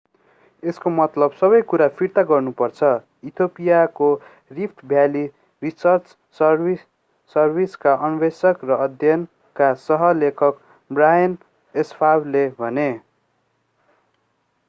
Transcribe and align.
यसको 0.63 0.91
मतलब 0.91 1.33
सबै 1.41 1.57
कुरा 1.71 1.87
फिर्ता 1.97 2.21
गर्नु 2.29 2.53
पर्छ 2.61 2.89
इथियोपियाको 3.29 4.07
रिफ्ट 4.51 4.87
भ्याली 4.93 5.21
रिसर्च 5.61 6.15
सर्भिसका 7.29 7.93
अन्वेषक 8.09 8.67
र 8.71 8.79
अध्ययनका 8.87 9.69
सह 9.85 10.09
लेखक 10.23 10.59
बर्हाने 10.91 11.31
एस्फावले 11.75 12.45
भने 12.59 12.89